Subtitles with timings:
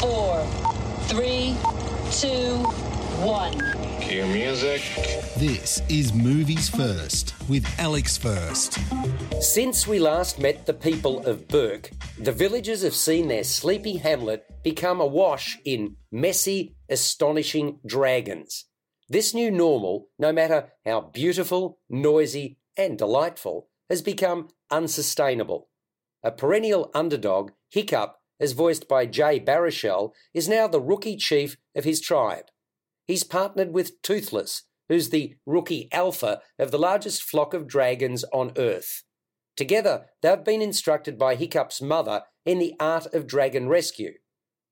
[0.00, 0.42] four,
[1.08, 1.54] three,
[2.10, 2.56] two,
[3.20, 3.52] one.
[4.00, 4.80] Cue music.
[5.36, 8.78] This is Movies First with Alex First.
[9.42, 14.46] Since we last met the people of Berk, the villagers have seen their sleepy hamlet
[14.62, 18.64] become awash in messy, astonishing dragons.
[19.10, 25.68] This new normal, no matter how beautiful, noisy, and delightful, has become unsustainable.
[26.22, 31.84] A perennial underdog, Hiccup, as voiced by Jay Baruchel, is now the rookie chief of
[31.84, 32.46] his tribe.
[33.06, 38.52] He's partnered with Toothless, who's the rookie alpha of the largest flock of dragons on
[38.56, 39.04] Earth.
[39.56, 44.14] Together, they've been instructed by Hiccup's mother in the art of dragon rescue,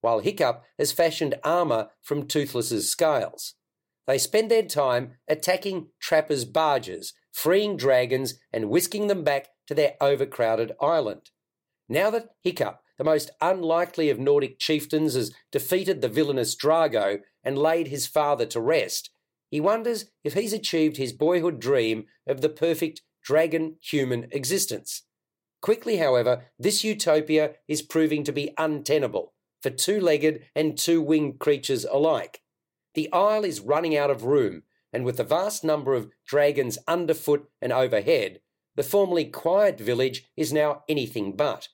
[0.01, 3.55] while Hiccup has fashioned armour from Toothless's scales.
[4.07, 9.95] They spend their time attacking trappers' barges, freeing dragons, and whisking them back to their
[10.01, 11.31] overcrowded island.
[11.89, 17.57] Now that Hiccup, the most unlikely of Nordic chieftains, has defeated the villainous Drago and
[17.57, 19.11] laid his father to rest,
[19.51, 25.03] he wonders if he's achieved his boyhood dream of the perfect dragon human existence.
[25.61, 31.39] Quickly, however, this utopia is proving to be untenable for two legged and two winged
[31.39, 32.43] creatures alike.
[32.95, 34.63] The isle is running out of room,
[34.93, 38.41] and with the vast number of dragons underfoot and overhead,
[38.77, 41.69] the formerly quiet village is now anything but.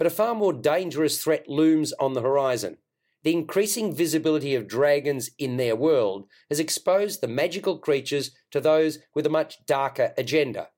[0.00, 2.78] But a far more dangerous threat looms on the horizon.
[3.22, 9.00] The increasing visibility of dragons in their world has exposed the magical creatures to those
[9.14, 10.68] with a much darker agenda.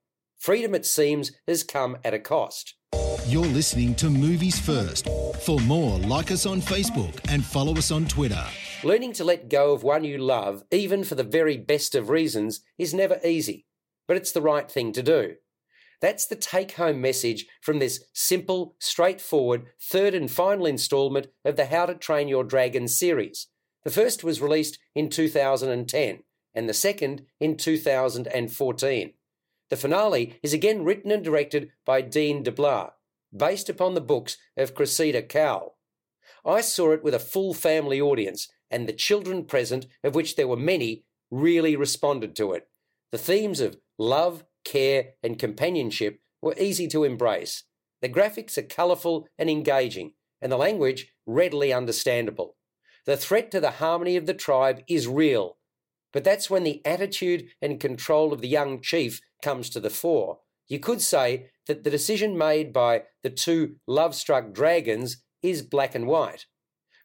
[0.41, 2.75] Freedom, it seems, has come at a cost.
[3.29, 5.09] You're listening to Movies First.
[5.43, 8.45] For more, like us on Facebook and follow us on Twitter.
[8.83, 12.63] Learning to let go of one you love, even for the very best of reasons,
[12.77, 13.67] is never easy,
[14.09, 15.37] but it's the right thing to do.
[16.03, 21.67] That's the take home message from this simple, straightforward, third and final installment of the
[21.67, 23.47] How to Train Your Dragon series.
[23.85, 26.19] The first was released in 2010,
[26.55, 29.13] and the second in 2014.
[29.71, 32.91] The finale is again written and directed by Dean DeBlois,
[33.35, 35.77] based upon the books of Cressida Cowell.
[36.45, 40.49] I saw it with a full family audience, and the children present, of which there
[40.49, 42.67] were many, really responded to it.
[43.13, 47.65] The themes of love, care, and companionship were easy to embrace.
[48.01, 52.57] The graphics are colourful and engaging, and the language readily understandable.
[53.07, 55.59] The threat to the harmony of the tribe is real,
[56.13, 60.41] but that's when the attitude and control of the young chief comes to the fore.
[60.69, 65.95] You could say that the decision made by the two love struck dragons is black
[65.95, 66.47] and white.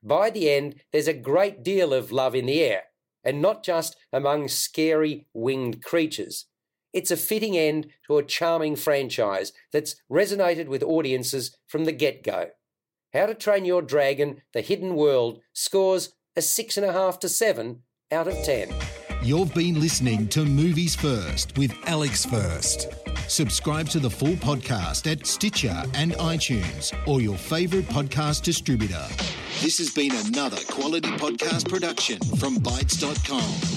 [0.03, 2.83] By the end, there's a great deal of love in the air,
[3.23, 6.45] and not just among scary winged creatures.
[6.93, 12.23] It's a fitting end to a charming franchise that's resonated with audiences from the get
[12.23, 12.49] go.
[13.13, 17.81] How to Train Your Dragon The Hidden World scores a 6.5 to 7
[18.11, 18.73] out of 10.
[19.23, 22.87] You've been listening to Movies First with Alex First.
[23.27, 29.05] Subscribe to the full podcast at Stitcher and iTunes or your favourite podcast distributor.
[29.61, 33.76] This has been another quality podcast production from Bytes.com.